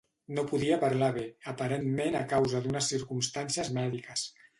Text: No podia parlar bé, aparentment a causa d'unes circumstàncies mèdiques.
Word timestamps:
No 0.35 0.43
podia 0.51 0.77
parlar 0.83 1.09
bé, 1.17 1.25
aparentment 1.51 2.17
a 2.19 2.21
causa 2.31 2.61
d'unes 2.65 2.89
circumstàncies 2.95 3.71
mèdiques. 3.77 4.25